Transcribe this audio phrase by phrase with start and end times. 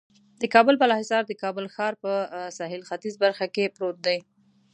[0.41, 2.11] د کابل بالا حصار د کابل ښار په
[2.57, 4.17] سهیل ختیځه برخه کې پروت دی.